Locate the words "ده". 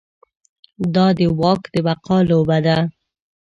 2.65-2.77